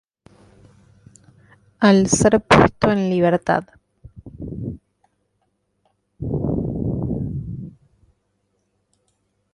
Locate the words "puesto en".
2.39-3.11